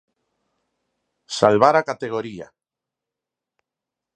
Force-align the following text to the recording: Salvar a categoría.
Salvar 1.37 1.71
a 1.81 1.85
categoría. 1.91 2.47